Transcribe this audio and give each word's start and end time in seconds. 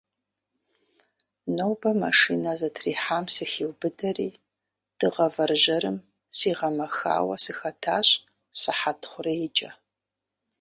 Нобэ 1.55 1.91
машинэ 2.03 2.53
зэтрихьам 2.59 3.25
сыхиубыдэри, 3.35 4.29
дыгъэ 4.97 5.27
вэржьэрым 5.33 5.97
сигъэмэхауэ 6.37 7.35
сыхэтащ 7.43 8.07
сыхьэт 8.61 9.01
хъурейкӏэ. 9.09 9.69